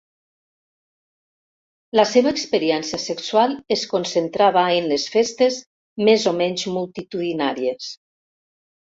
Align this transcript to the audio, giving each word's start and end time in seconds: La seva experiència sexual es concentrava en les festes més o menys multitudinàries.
La 1.97 2.05
seva 2.11 2.31
experiència 2.35 2.99
sexual 3.03 3.53
es 3.75 3.83
concentrava 3.91 4.63
en 4.77 4.87
les 4.93 5.05
festes 5.17 5.59
més 6.09 6.25
o 6.31 6.33
menys 6.39 6.65
multitudinàries. 6.79 7.91